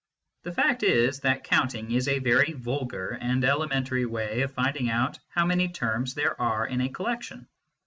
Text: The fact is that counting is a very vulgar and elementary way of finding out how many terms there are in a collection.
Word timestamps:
The 0.41 0.51
fact 0.51 0.81
is 0.81 1.19
that 1.19 1.43
counting 1.43 1.91
is 1.91 2.07
a 2.07 2.17
very 2.17 2.53
vulgar 2.53 3.19
and 3.21 3.45
elementary 3.45 4.07
way 4.07 4.41
of 4.41 4.51
finding 4.51 4.89
out 4.89 5.19
how 5.29 5.45
many 5.45 5.67
terms 5.67 6.15
there 6.15 6.41
are 6.41 6.65
in 6.65 6.81
a 6.81 6.89
collection. 6.89 7.47